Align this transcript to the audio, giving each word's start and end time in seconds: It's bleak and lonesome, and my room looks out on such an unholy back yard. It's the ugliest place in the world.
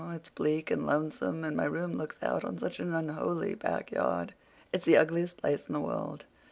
It's 0.13 0.29
bleak 0.31 0.71
and 0.71 0.83
lonesome, 0.87 1.43
and 1.43 1.55
my 1.55 1.65
room 1.65 1.93
looks 1.95 2.23
out 2.23 2.43
on 2.43 2.57
such 2.57 2.79
an 2.79 2.91
unholy 2.91 3.53
back 3.53 3.91
yard. 3.91 4.33
It's 4.73 4.83
the 4.85 4.97
ugliest 4.97 5.37
place 5.37 5.67
in 5.67 5.73
the 5.73 5.79
world. 5.79 6.25